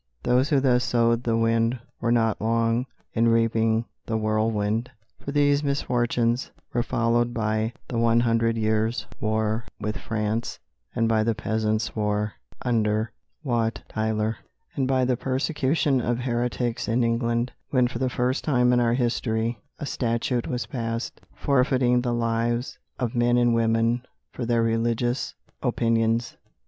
Those 0.23 0.49
who 0.49 0.59
thus 0.59 0.83
sowed 0.83 1.21
the 1.21 1.37
wind 1.37 1.79
were 1.99 2.11
not 2.11 2.41
long 2.41 2.87
in 3.13 3.27
reaping 3.27 3.85
the 4.07 4.17
whirlwind; 4.17 4.89
for 5.19 5.31
these 5.31 5.63
misfortunes 5.63 6.49
were 6.73 6.81
followed 6.81 7.35
by 7.35 7.73
the 7.87 7.99
one 7.99 8.21
hundred 8.21 8.57
years' 8.57 9.05
war 9.19 9.63
with 9.79 9.95
France, 9.97 10.57
by 10.99 11.23
the 11.23 11.35
peasants' 11.35 11.95
war 11.95 12.33
under 12.63 13.11
Wat 13.43 13.83
Tyler, 13.87 14.37
and 14.75 14.87
by 14.87 15.05
the 15.05 15.15
persecution 15.15 16.01
of 16.01 16.17
heretics 16.17 16.87
in 16.87 17.03
England, 17.03 17.51
when 17.69 17.87
for 17.87 17.99
the 17.99 18.09
first 18.09 18.43
time 18.43 18.73
in 18.73 18.79
our 18.79 18.95
history 18.95 19.59
a 19.77 19.85
statute 19.85 20.47
was 20.47 20.65
passed 20.65 21.21
forfeiting 21.35 22.01
the 22.01 22.11
lives 22.11 22.79
of 22.97 23.13
men 23.13 23.37
and 23.37 23.53
women 23.53 24.01
for 24.31 24.47
their 24.47 24.63
religious 24.63 25.35
opinions. 25.61 26.37